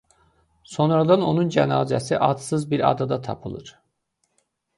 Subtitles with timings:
[0.75, 3.71] Sonradan onun cənazəsi adsız bir adada tapılır.